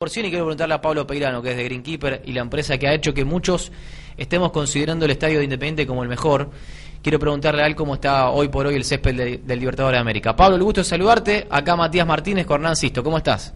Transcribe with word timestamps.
Por 0.00 0.08
y 0.08 0.12
quiero 0.12 0.46
preguntarle 0.46 0.72
a 0.72 0.80
Pablo 0.80 1.06
Peirano, 1.06 1.42
que 1.42 1.50
es 1.50 1.58
de 1.58 1.64
Greenkeeper 1.64 2.22
y 2.24 2.32
la 2.32 2.40
empresa 2.40 2.78
que 2.78 2.88
ha 2.88 2.94
hecho 2.94 3.12
que 3.12 3.26
muchos 3.26 3.70
estemos 4.16 4.50
considerando 4.50 5.04
el 5.04 5.10
estadio 5.10 5.36
de 5.36 5.44
Independiente 5.44 5.86
como 5.86 6.02
el 6.02 6.08
mejor. 6.08 6.48
Quiero 7.02 7.18
preguntarle 7.18 7.62
a 7.62 7.66
él 7.66 7.74
cómo 7.76 7.92
está 7.96 8.30
hoy 8.30 8.48
por 8.48 8.64
hoy 8.66 8.76
el 8.76 8.84
césped 8.84 9.42
del 9.44 9.58
Libertador 9.58 9.92
de 9.92 9.98
América. 9.98 10.34
Pablo, 10.34 10.56
el 10.56 10.62
gusto 10.62 10.80
de 10.80 10.84
saludarte. 10.86 11.46
Acá 11.50 11.76
Matías 11.76 12.06
Martínez 12.06 12.46
con 12.46 12.62
Hernán 12.62 12.76
Sisto. 12.76 13.04
¿Cómo 13.04 13.18
estás? 13.18 13.54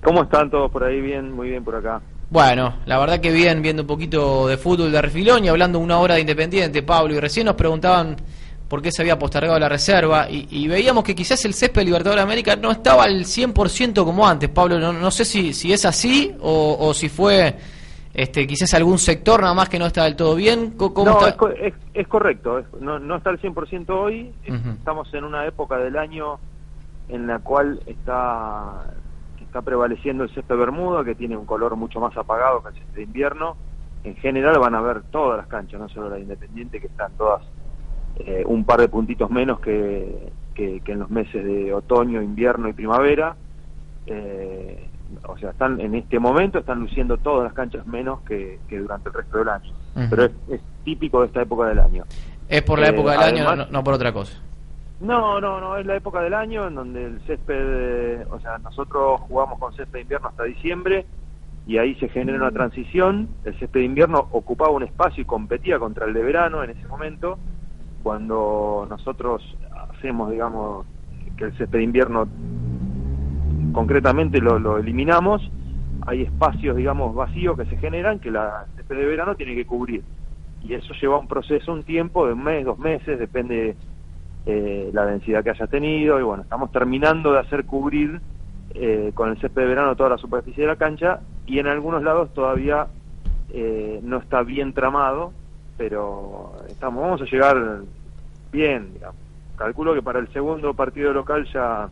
¿Cómo 0.00 0.22
están 0.22 0.48
todos 0.48 0.70
por 0.70 0.84
ahí? 0.84 1.00
Bien, 1.00 1.32
muy 1.32 1.48
bien 1.48 1.64
por 1.64 1.74
acá. 1.74 2.00
Bueno, 2.30 2.76
la 2.86 2.96
verdad 2.96 3.18
que 3.18 3.32
bien, 3.32 3.60
viendo 3.60 3.82
un 3.82 3.88
poquito 3.88 4.46
de 4.46 4.58
fútbol 4.58 4.92
de 4.92 5.02
refilón 5.02 5.44
y 5.44 5.48
hablando 5.48 5.80
una 5.80 5.98
hora 5.98 6.14
de 6.14 6.20
Independiente, 6.20 6.84
Pablo. 6.84 7.14
Y 7.14 7.18
recién 7.18 7.46
nos 7.46 7.56
preguntaban 7.56 8.14
por 8.70 8.80
qué 8.80 8.92
se 8.92 9.02
había 9.02 9.18
postergado 9.18 9.58
la 9.58 9.68
reserva 9.68 10.28
y, 10.30 10.68
veíamos 10.68 11.02
que 11.02 11.12
quizás 11.12 11.44
el 11.44 11.54
césped 11.54 11.82
Libertador 11.82 12.18
de 12.18 12.22
América 12.22 12.54
no 12.54 12.70
estaba 12.70 13.02
al 13.02 13.24
100% 13.24 14.04
como 14.04 14.26
antes, 14.26 14.48
Pablo, 14.48 14.78
no, 14.78 14.92
no 14.92 15.10
sé 15.10 15.24
si, 15.24 15.52
si 15.52 15.72
es 15.72 15.84
así 15.84 16.32
o, 16.40 16.94
si 16.94 17.08
fue 17.08 17.56
este, 18.14 18.46
quizás 18.46 18.72
algún 18.74 18.98
sector 18.98 19.40
nada 19.40 19.54
más 19.54 19.68
que 19.68 19.76
no 19.76 19.86
está 19.86 20.04
del 20.04 20.14
todo 20.14 20.36
bien. 20.36 20.74
¿Cómo 20.76 21.04
no, 21.04 21.48
Es, 21.48 21.74
es, 21.94 22.06
correcto, 22.06 22.62
no, 22.80 23.00
no 23.00 23.16
está 23.16 23.30
al 23.30 23.40
100% 23.40 23.90
hoy, 23.90 24.32
estamos 24.44 25.12
en 25.14 25.24
una 25.24 25.46
época 25.46 25.76
del 25.78 25.96
año 25.96 26.38
en 27.08 27.26
la 27.26 27.40
cual 27.40 27.80
está, 27.86 28.84
está 29.40 29.62
prevaleciendo 29.62 30.22
el 30.22 30.30
césped 30.32 30.56
Bermuda, 30.56 31.02
que 31.02 31.16
tiene 31.16 31.36
un 31.36 31.44
color 31.44 31.74
mucho 31.74 31.98
más 31.98 32.16
apagado 32.16 32.62
que 32.62 32.68
el 32.68 32.74
césped 32.76 32.94
de 32.94 33.02
invierno. 33.02 33.56
En 34.04 34.14
general 34.14 34.60
van 34.60 34.76
a 34.76 34.80
ver 34.80 35.02
todas 35.10 35.38
las 35.38 35.48
canchas, 35.48 35.80
no 35.80 35.88
solo 35.88 36.08
la 36.08 36.20
Independiente, 36.20 36.80
que 36.80 36.86
están 36.86 37.12
todas 37.18 37.42
eh, 38.16 38.42
un 38.46 38.64
par 38.64 38.80
de 38.80 38.88
puntitos 38.88 39.30
menos 39.30 39.60
que, 39.60 40.30
que, 40.54 40.82
en 40.86 40.98
los 40.98 41.10
meses 41.10 41.44
de 41.44 41.72
otoño, 41.72 42.22
invierno 42.22 42.68
y 42.68 42.72
primavera. 42.72 43.36
Eh, 44.06 44.86
o 45.26 45.36
sea, 45.38 45.50
están 45.50 45.80
en 45.80 45.94
este 45.94 46.18
momento 46.18 46.58
están 46.58 46.80
luciendo 46.80 47.16
todas 47.18 47.44
las 47.44 47.52
canchas 47.52 47.86
menos 47.86 48.20
que, 48.22 48.58
durante 48.70 49.08
el 49.08 49.14
resto 49.14 49.38
del 49.38 49.48
año. 49.48 49.72
Pero 50.08 50.24
es, 50.24 50.60
típico 50.84 51.20
de 51.20 51.26
esta 51.26 51.42
época 51.42 51.66
del 51.66 51.78
año. 51.78 52.04
¿Es 52.48 52.62
por 52.62 52.78
la 52.78 52.86
eh, 52.86 52.90
época 52.90 53.12
del 53.12 53.20
año, 53.20 53.66
no, 53.70 53.84
por 53.84 53.94
otra 53.94 54.12
cosa? 54.12 54.40
No, 55.00 55.40
no, 55.40 55.60
no, 55.60 55.76
es 55.76 55.86
la 55.86 55.96
época 55.96 56.20
del 56.20 56.34
año 56.34 56.66
en 56.68 56.74
donde 56.74 57.04
el 57.04 57.20
césped, 57.26 58.26
o 58.30 58.40
sea, 58.40 58.58
nosotros 58.58 59.20
jugamos 59.22 59.58
con 59.58 59.74
césped 59.74 59.92
de 59.92 60.00
invierno 60.02 60.28
hasta 60.28 60.44
diciembre 60.44 61.06
y 61.66 61.78
ahí 61.78 61.94
se 61.96 62.08
genera 62.08 62.38
una 62.38 62.50
transición. 62.50 63.28
El 63.44 63.58
césped 63.58 63.80
de 63.80 63.86
invierno 63.86 64.28
ocupaba 64.32 64.70
un 64.70 64.82
espacio 64.82 65.22
y 65.22 65.26
competía 65.26 65.78
contra 65.78 66.06
el 66.06 66.14
de 66.14 66.22
verano 66.22 66.62
en 66.62 66.70
ese 66.70 66.86
momento 66.86 67.38
cuando 68.02 68.86
nosotros 68.88 69.42
hacemos, 69.90 70.30
digamos, 70.30 70.86
que 71.36 71.44
el 71.44 71.56
césped 71.56 71.78
de 71.78 71.84
invierno 71.84 72.28
concretamente 73.72 74.40
lo, 74.40 74.78
eliminamos, 74.78 75.50
hay 76.06 76.22
espacios, 76.22 76.76
digamos, 76.76 77.14
vacíos 77.14 77.56
que 77.56 77.66
se 77.66 77.76
generan 77.76 78.18
que 78.18 78.30
la 78.30 78.66
césped 78.76 78.96
de 78.96 79.06
verano 79.06 79.34
tiene 79.34 79.54
que 79.54 79.66
cubrir. 79.66 80.02
Y 80.62 80.74
eso 80.74 80.92
lleva 81.00 81.18
un 81.18 81.28
proceso, 81.28 81.72
un 81.72 81.84
tiempo 81.84 82.26
de 82.26 82.34
un 82.34 82.44
mes, 82.44 82.64
dos 82.64 82.78
meses, 82.78 83.18
depende 83.18 83.76
eh, 84.46 84.90
la 84.92 85.06
densidad 85.06 85.42
que 85.42 85.50
haya 85.50 85.66
tenido. 85.66 86.18
Y 86.18 86.22
bueno, 86.22 86.42
estamos 86.42 86.70
terminando 86.72 87.32
de 87.32 87.40
hacer 87.40 87.64
cubrir 87.64 88.20
eh, 88.74 89.12
con 89.14 89.30
el 89.30 89.40
césped 89.40 89.62
de 89.62 89.68
verano 89.68 89.96
toda 89.96 90.10
la 90.10 90.18
superficie 90.18 90.62
de 90.62 90.68
la 90.68 90.76
cancha 90.76 91.20
y 91.46 91.58
en 91.58 91.66
algunos 91.66 92.02
lados 92.02 92.32
todavía 92.32 92.86
eh, 93.52 94.00
no 94.02 94.18
está 94.18 94.42
bien 94.42 94.72
tramado 94.72 95.32
pero 95.80 96.52
estamos, 96.68 97.02
vamos 97.02 97.22
a 97.22 97.24
llegar 97.24 97.56
bien, 98.52 98.92
Calculo 99.56 99.94
que 99.94 100.02
para 100.02 100.18
el 100.18 100.30
segundo 100.30 100.74
partido 100.74 101.10
local 101.10 101.46
ya 101.54 101.88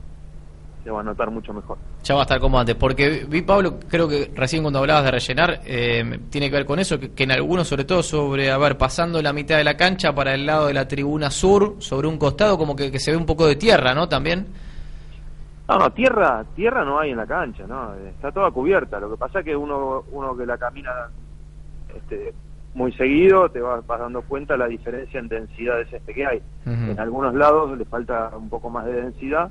se 0.84 0.90
va 0.90 1.00
a 1.00 1.02
notar 1.02 1.30
mucho 1.30 1.54
mejor. 1.54 1.78
Ya 2.02 2.14
va 2.14 2.20
a 2.20 2.24
estar 2.24 2.38
como 2.38 2.60
antes, 2.60 2.74
porque 2.74 3.24
vi, 3.26 3.40
Pablo, 3.40 3.78
creo 3.88 4.06
que 4.06 4.30
recién 4.34 4.62
cuando 4.62 4.80
hablabas 4.80 5.04
de 5.04 5.10
rellenar, 5.12 5.60
eh, 5.64 6.20
tiene 6.28 6.50
que 6.50 6.56
ver 6.56 6.66
con 6.66 6.78
eso, 6.78 6.98
que, 7.00 7.22
en 7.24 7.32
algunos, 7.32 7.66
sobre 7.66 7.84
todo 7.84 8.02
sobre, 8.02 8.50
a 8.50 8.58
ver, 8.58 8.76
pasando 8.76 9.22
la 9.22 9.32
mitad 9.32 9.56
de 9.56 9.64
la 9.64 9.74
cancha 9.74 10.14
para 10.14 10.34
el 10.34 10.44
lado 10.44 10.66
de 10.66 10.74
la 10.74 10.86
tribuna 10.86 11.30
sur, 11.30 11.76
sobre 11.78 12.08
un 12.08 12.18
costado, 12.18 12.58
como 12.58 12.76
que, 12.76 12.98
se 12.98 13.10
ve 13.10 13.16
un 13.16 13.26
poco 13.26 13.46
de 13.46 13.56
tierra, 13.56 13.94
¿no? 13.94 14.06
También. 14.06 14.48
No, 15.66 15.78
no, 15.78 15.90
tierra, 15.92 16.44
tierra 16.54 16.84
no 16.84 16.98
hay 16.98 17.12
en 17.12 17.16
la 17.16 17.26
cancha, 17.26 17.66
¿no? 17.66 17.94
Está 17.94 18.32
toda 18.32 18.50
cubierta. 18.50 19.00
Lo 19.00 19.10
que 19.10 19.16
pasa 19.16 19.38
es 19.38 19.46
que 19.46 19.56
uno, 19.56 20.04
uno 20.12 20.36
que 20.36 20.44
la 20.44 20.58
camina 20.58 20.90
este, 21.94 22.34
muy 22.78 22.92
seguido 22.92 23.50
te 23.50 23.60
vas, 23.60 23.84
dando 23.86 24.22
cuenta 24.22 24.56
la 24.56 24.68
diferencia 24.68 25.18
en 25.18 25.26
densidad 25.28 25.78
de 25.78 25.86
césped 25.86 26.14
que 26.14 26.26
hay. 26.26 26.42
En 26.64 26.98
algunos 27.00 27.34
lados 27.34 27.76
le 27.76 27.84
falta 27.84 28.30
un 28.36 28.48
poco 28.48 28.70
más 28.70 28.86
de 28.86 29.02
densidad. 29.02 29.50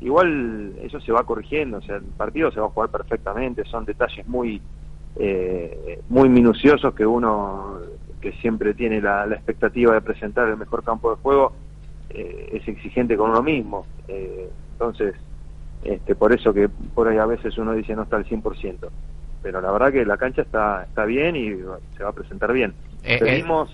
Igual 0.00 0.72
eso 0.82 0.98
se 1.00 1.12
va 1.12 1.22
corrigiendo, 1.22 1.76
o 1.78 1.82
sea, 1.82 1.96
el 1.96 2.02
partido 2.02 2.50
se 2.50 2.58
va 2.58 2.66
a 2.66 2.70
jugar 2.70 2.88
perfectamente, 2.88 3.64
son 3.66 3.84
detalles 3.84 4.26
muy 4.26 4.60
eh, 5.16 6.00
muy 6.08 6.30
minuciosos 6.30 6.94
que 6.94 7.04
uno 7.04 7.78
que 8.20 8.32
siempre 8.40 8.72
tiene 8.72 9.00
la, 9.00 9.26
expectativa 9.26 9.92
de 9.92 10.00
presentar 10.00 10.48
el 10.48 10.56
mejor 10.56 10.82
campo 10.82 11.10
de 11.10 11.16
juego 11.16 11.52
eh, 12.08 12.48
es 12.52 12.66
exigente 12.66 13.16
con 13.16 13.30
uno 13.30 13.42
mismo. 13.42 13.84
Eh, 14.08 14.48
entonces, 14.72 15.14
este, 15.84 16.14
por 16.14 16.32
eso 16.32 16.54
que 16.54 16.68
por 16.68 17.06
ahí 17.06 17.18
a 17.18 17.26
veces 17.26 17.58
uno 17.58 17.74
dice 17.74 17.94
no 17.94 18.04
está 18.04 18.16
al 18.16 18.24
100% 18.24 18.88
pero 19.42 19.60
la 19.60 19.70
verdad 19.72 19.92
que 19.92 20.04
la 20.04 20.16
cancha 20.16 20.42
está 20.42 20.84
está 20.84 21.04
bien 21.04 21.36
y 21.36 21.50
se 21.96 22.04
va 22.04 22.10
a 22.10 22.12
presentar 22.12 22.52
bien. 22.52 22.74
Eh, 23.02 23.16
eh 23.16 23.18
Pedimos, 23.18 23.70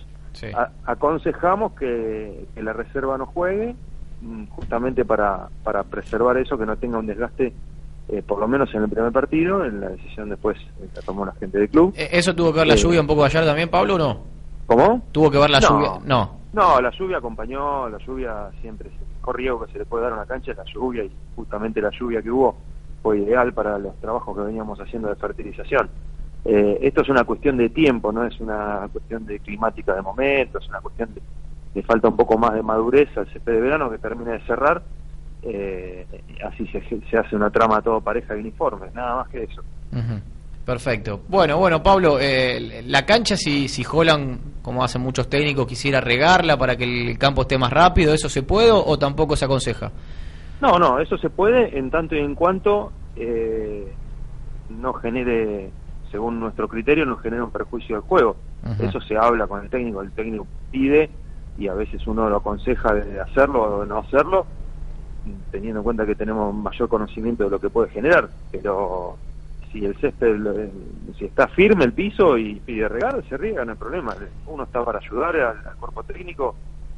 aconsejamos 0.84 1.72
que, 1.72 2.46
la 2.56 2.72
reserva 2.72 3.18
no 3.18 3.26
juegue, 3.26 3.74
mm, 4.22 4.46
justamente 4.46 5.04
para, 5.04 5.48
para 5.62 5.84
preservar 5.84 6.36
eso, 6.38 6.58
que 6.58 6.66
no 6.66 6.76
tenga 6.76 6.98
un 6.98 7.06
desgaste, 7.06 7.52
eh, 8.08 8.22
por 8.22 8.38
lo 8.38 8.48
menos 8.48 8.74
en 8.74 8.82
el 8.82 8.88
primer 8.88 9.12
partido, 9.12 9.64
en 9.64 9.80
la 9.80 9.90
decisión 9.90 10.30
después 10.30 10.56
la 10.94 11.02
tomó 11.02 11.26
la 11.26 11.32
gente 11.32 11.58
del 11.58 11.68
club. 11.68 11.92
Eh, 11.96 12.08
¿Eso 12.12 12.34
tuvo 12.34 12.52
que 12.52 12.60
ver 12.60 12.68
la 12.68 12.76
lluvia 12.76 13.00
un 13.00 13.06
poco 13.06 13.24
ayer 13.24 13.44
también, 13.44 13.68
Pablo, 13.68 13.96
o 13.96 13.98
no? 13.98 14.20
¿Cómo? 14.66 15.02
¿Tuvo 15.12 15.30
que 15.30 15.38
ver 15.38 15.50
la 15.50 15.60
lluvia? 15.60 15.92
No. 16.04 16.38
No, 16.52 16.80
la 16.80 16.90
lluvia 16.90 17.18
acompañó, 17.18 17.88
la 17.88 17.98
lluvia 17.98 18.50
siempre, 18.62 18.88
el 18.88 19.16
mejor 19.18 19.36
riesgo 19.36 19.66
que 19.66 19.72
se 19.72 19.78
le 19.78 19.84
puede 19.84 20.04
dar 20.04 20.12
a 20.12 20.16
una 20.16 20.26
cancha 20.26 20.52
es 20.52 20.56
la 20.56 20.64
lluvia 20.64 21.04
y 21.04 21.10
justamente 21.36 21.80
la 21.82 21.90
lluvia 21.90 22.22
que 22.22 22.30
hubo 22.30 22.56
fue 23.02 23.18
ideal 23.18 23.52
para 23.52 23.78
los 23.78 23.96
trabajos 24.00 24.36
que 24.36 24.42
veníamos 24.42 24.78
haciendo 24.80 25.08
de 25.08 25.16
fertilización. 25.16 25.88
Eh, 26.44 26.78
esto 26.82 27.02
es 27.02 27.08
una 27.08 27.24
cuestión 27.24 27.56
de 27.56 27.68
tiempo, 27.68 28.12
no 28.12 28.24
es 28.24 28.38
una 28.40 28.88
cuestión 28.92 29.26
de 29.26 29.38
climática 29.40 29.94
de 29.94 30.02
momento, 30.02 30.58
es 30.58 30.68
una 30.68 30.80
cuestión 30.80 31.10
de, 31.14 31.82
falta 31.82 32.08
un 32.08 32.16
poco 32.16 32.36
más 32.38 32.54
de 32.54 32.62
madurez 32.62 33.08
al 33.16 33.30
césped 33.32 33.52
de 33.52 33.60
verano 33.60 33.90
que 33.90 33.98
termine 33.98 34.32
de 34.32 34.40
cerrar, 34.40 34.82
eh, 35.42 36.06
así 36.44 36.66
se, 36.68 37.16
hace 37.16 37.36
una 37.36 37.50
trama 37.50 37.80
todo 37.82 38.00
pareja 38.00 38.36
y 38.36 38.40
uniforme, 38.40 38.88
nada 38.94 39.16
más 39.16 39.28
que 39.28 39.44
eso. 39.44 39.62
Perfecto. 40.64 41.22
Bueno, 41.28 41.56
bueno, 41.58 41.82
Pablo, 41.82 42.18
eh, 42.20 42.82
la 42.86 43.06
cancha, 43.06 43.36
si, 43.36 43.68
si 43.68 43.84
Holland, 43.90 44.62
como 44.62 44.84
hacen 44.84 45.00
muchos 45.00 45.28
técnicos, 45.28 45.66
quisiera 45.66 46.00
regarla 46.00 46.56
para 46.56 46.76
que 46.76 46.84
el 46.84 47.18
campo 47.18 47.42
esté 47.42 47.56
más 47.56 47.72
rápido, 47.72 48.12
¿eso 48.12 48.28
se 48.28 48.42
puede 48.42 48.70
o 48.70 48.98
tampoco 48.98 49.34
se 49.34 49.44
aconseja? 49.44 49.92
No, 50.60 50.78
no, 50.78 50.98
eso 50.98 51.16
se 51.18 51.30
puede 51.30 51.78
en 51.78 51.90
tanto 51.90 52.16
y 52.16 52.18
en 52.18 52.34
cuanto 52.34 52.92
eh, 53.16 53.92
no 54.68 54.92
genere, 54.94 55.70
según 56.10 56.40
nuestro 56.40 56.68
criterio, 56.68 57.06
no 57.06 57.16
genere 57.16 57.42
un 57.42 57.50
perjuicio 57.50 57.96
del 57.96 58.04
juego. 58.04 58.36
Eso 58.80 59.00
se 59.00 59.16
habla 59.16 59.46
con 59.46 59.62
el 59.62 59.70
técnico, 59.70 60.02
el 60.02 60.10
técnico 60.12 60.46
pide 60.70 61.10
y 61.56 61.68
a 61.68 61.74
veces 61.74 62.06
uno 62.06 62.28
lo 62.28 62.36
aconseja 62.36 62.92
de 62.94 63.20
hacerlo 63.20 63.62
o 63.62 63.80
de 63.82 63.86
no 63.86 63.98
hacerlo, 63.98 64.46
teniendo 65.50 65.80
en 65.80 65.84
cuenta 65.84 66.06
que 66.06 66.14
tenemos 66.14 66.54
mayor 66.54 66.88
conocimiento 66.88 67.44
de 67.44 67.50
lo 67.50 67.60
que 67.60 67.70
puede 67.70 67.90
generar. 67.90 68.28
Pero 68.50 69.16
si 69.72 69.84
el 69.84 69.96
césped, 69.96 70.36
si 71.18 71.24
está 71.26 71.46
firme 71.48 71.84
el 71.84 71.92
piso 71.92 72.36
y 72.36 72.56
pide 72.56 72.88
regar, 72.88 73.22
se 73.28 73.36
riega, 73.36 73.64
no 73.64 73.72
hay 73.72 73.78
problema. 73.78 74.16
Uno 74.46 74.64
está 74.64 74.84
para 74.84 74.98
ayudar 74.98 75.36
al, 75.36 75.76
cuerpo 75.76 76.02
técnico 76.02 76.54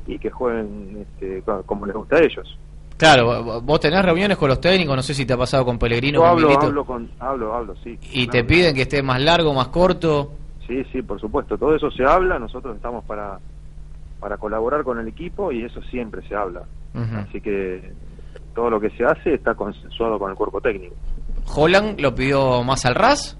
y 0.06 0.18
que 0.18 0.30
jueguen 0.30 1.06
este, 1.06 1.42
como 1.66 1.86
les 1.86 1.94
gusta 1.94 2.16
a 2.16 2.22
ellos. 2.22 2.58
Claro, 3.00 3.62
vos 3.62 3.80
tenés 3.80 4.04
reuniones 4.04 4.36
con 4.36 4.50
los 4.50 4.60
técnicos, 4.60 4.94
no 4.94 5.00
sé 5.00 5.14
si 5.14 5.24
te 5.24 5.32
ha 5.32 5.36
pasado 5.38 5.64
con 5.64 5.78
Pellegrino. 5.78 6.22
hablo, 6.22 6.50
hablo, 6.60 6.84
con, 6.84 7.10
hablo, 7.18 7.54
hablo, 7.54 7.74
sí. 7.82 7.98
¿Y 8.12 8.26
te 8.26 8.44
piden 8.44 8.74
que 8.74 8.82
esté 8.82 9.02
más 9.02 9.22
largo, 9.22 9.54
más 9.54 9.68
corto? 9.68 10.32
Sí, 10.66 10.84
sí, 10.92 11.00
por 11.00 11.18
supuesto, 11.18 11.56
todo 11.56 11.74
eso 11.74 11.90
se 11.90 12.04
habla, 12.04 12.38
nosotros 12.38 12.76
estamos 12.76 13.02
para, 13.06 13.38
para 14.18 14.36
colaborar 14.36 14.84
con 14.84 14.98
el 14.98 15.08
equipo 15.08 15.50
y 15.50 15.64
eso 15.64 15.80
siempre 15.84 16.20
se 16.28 16.36
habla. 16.36 16.64
Así 17.16 17.40
que 17.40 17.90
todo 18.54 18.68
lo 18.68 18.78
que 18.78 18.90
se 18.90 19.06
hace 19.06 19.32
está 19.32 19.54
consensuado 19.54 20.18
con 20.18 20.30
el 20.30 20.36
cuerpo 20.36 20.60
técnico. 20.60 20.94
¿Holland 21.56 21.98
lo 22.02 22.14
pidió 22.14 22.62
más 22.64 22.84
al 22.84 22.96
RAS? 22.96 23.38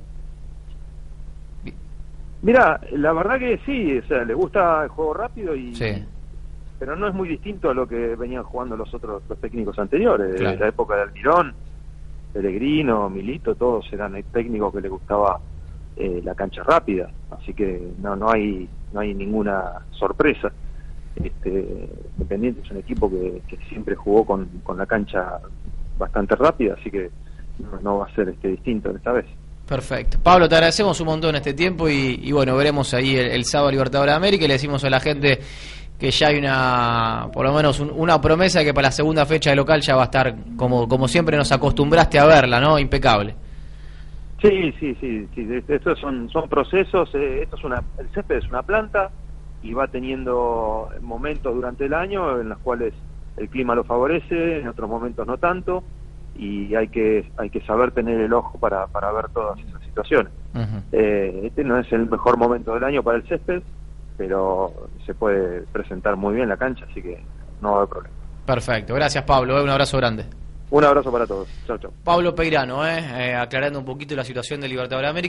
Mira, 2.40 2.80
la 2.92 3.12
verdad 3.12 3.38
que 3.38 3.60
sí, 3.66 3.98
o 3.98 4.06
sea, 4.06 4.24
le 4.24 4.32
gusta 4.32 4.84
el 4.84 4.88
juego 4.88 5.12
rápido 5.12 5.54
y... 5.54 5.74
Sí 5.74 6.02
pero 6.80 6.96
no 6.96 7.06
es 7.06 7.14
muy 7.14 7.28
distinto 7.28 7.68
a 7.68 7.74
lo 7.74 7.86
que 7.86 8.16
venían 8.16 8.42
jugando 8.42 8.74
los 8.74 8.92
otros 8.94 9.22
los 9.28 9.38
técnicos 9.38 9.78
anteriores, 9.78 10.32
de 10.32 10.56
la 10.56 10.66
época 10.66 10.96
de 10.96 11.02
Almirón, 11.02 11.54
Peregrino, 12.32 13.10
Milito, 13.10 13.54
todos 13.54 13.86
eran 13.92 14.20
técnicos 14.32 14.72
que 14.72 14.80
les 14.80 14.90
gustaba 14.90 15.38
eh, 15.96 16.22
la 16.24 16.34
cancha 16.34 16.62
rápida, 16.62 17.10
así 17.30 17.52
que 17.52 17.92
no 18.00 18.16
no 18.16 18.30
hay 18.30 18.66
no 18.94 19.00
hay 19.00 19.14
ninguna 19.14 19.72
sorpresa. 19.90 20.50
Este, 21.22 21.90
Independiente 22.16 22.62
es 22.62 22.70
un 22.70 22.78
equipo 22.78 23.10
que, 23.10 23.42
siempre 23.68 23.94
jugó 23.94 24.24
con, 24.24 24.46
con, 24.62 24.78
la 24.78 24.86
cancha 24.86 25.38
bastante 25.98 26.34
rápida, 26.34 26.76
así 26.80 26.90
que 26.90 27.10
no, 27.58 27.78
no 27.82 27.98
va 27.98 28.06
a 28.06 28.14
ser 28.14 28.30
este 28.30 28.48
distinto 28.48 28.90
esta 28.90 29.12
vez. 29.12 29.26
Perfecto. 29.70 30.18
Pablo, 30.20 30.48
te 30.48 30.56
agradecemos 30.56 31.00
un 31.00 31.06
montón 31.06 31.36
este 31.36 31.54
tiempo 31.54 31.88
y, 31.88 32.32
bueno, 32.32 32.56
veremos 32.56 32.92
ahí 32.92 33.14
el, 33.14 33.44
sábado 33.44 33.70
Libertadores 33.70 34.12
de 34.12 34.16
América 34.16 34.44
y 34.44 34.48
le 34.48 34.54
decimos 34.54 34.82
a 34.82 34.90
la 34.90 34.98
gente 34.98 35.38
que 36.00 36.10
ya 36.10 36.28
hay 36.28 36.38
una, 36.38 37.28
por 37.30 37.44
lo 37.44 37.52
menos 37.52 37.78
una 37.78 38.18
promesa 38.20 38.64
que 38.64 38.72
para 38.72 38.88
la 38.88 38.92
segunda 38.92 39.26
fecha 39.26 39.50
de 39.50 39.56
local 39.56 39.82
ya 39.82 39.94
va 39.94 40.02
a 40.02 40.04
estar 40.06 40.34
como, 40.56 40.88
como 40.88 41.06
siempre 41.06 41.36
nos 41.36 41.52
acostumbraste 41.52 42.18
a 42.18 42.24
verla, 42.24 42.58
¿no? 42.58 42.78
Impecable. 42.78 43.34
Sí, 44.40 44.72
sí, 44.80 44.96
sí, 44.98 45.28
sí. 45.34 45.46
Estos 45.68 45.98
son, 46.00 46.30
son 46.30 46.48
procesos. 46.48 47.14
Eh, 47.14 47.42
esto 47.42 47.56
es 47.56 47.64
una, 47.64 47.82
el 47.98 48.08
césped 48.14 48.36
es 48.38 48.48
una 48.48 48.62
planta 48.62 49.10
y 49.62 49.74
va 49.74 49.88
teniendo 49.88 50.88
momentos 51.02 51.54
durante 51.54 51.84
el 51.84 51.92
año 51.92 52.40
en 52.40 52.48
los 52.48 52.58
cuales 52.60 52.94
el 53.36 53.50
clima 53.50 53.74
lo 53.74 53.84
favorece, 53.84 54.60
en 54.60 54.68
otros 54.68 54.88
momentos 54.88 55.26
no 55.26 55.36
tanto, 55.36 55.84
y 56.34 56.74
hay 56.74 56.88
que 56.88 57.30
hay 57.36 57.50
que 57.50 57.60
saber 57.62 57.90
tener 57.90 58.18
el 58.18 58.32
ojo 58.32 58.58
para, 58.58 58.86
para 58.86 59.12
ver 59.12 59.28
todas 59.28 59.58
esas 59.60 59.82
situaciones. 59.82 60.32
Eh, 60.92 61.42
este 61.44 61.62
no 61.62 61.78
es 61.78 61.92
el 61.92 62.08
mejor 62.08 62.38
momento 62.38 62.72
del 62.72 62.84
año 62.84 63.02
para 63.02 63.18
el 63.18 63.28
césped, 63.28 63.62
pero 64.20 64.70
se 65.06 65.14
puede 65.14 65.62
presentar 65.72 66.14
muy 66.14 66.34
bien 66.34 66.46
la 66.46 66.58
cancha, 66.58 66.84
así 66.90 67.00
que 67.00 67.24
no 67.62 67.70
va 67.70 67.74
a 67.74 67.78
haber 67.78 67.88
problema. 67.88 68.16
Perfecto, 68.44 68.94
gracias 68.94 69.24
Pablo, 69.24 69.58
eh, 69.58 69.62
un 69.62 69.70
abrazo 69.70 69.96
grande. 69.96 70.26
Un 70.70 70.84
abrazo 70.84 71.10
para 71.10 71.26
todos. 71.26 71.48
Chao, 71.66 71.78
chao. 71.78 71.90
Pablo 72.04 72.34
Peirano, 72.34 72.86
eh, 72.86 73.34
aclarando 73.34 73.78
un 73.78 73.84
poquito 73.86 74.14
la 74.14 74.22
situación 74.22 74.60
de 74.60 74.68
Libertadores 74.68 75.06
de 75.06 75.10
América. 75.10 75.28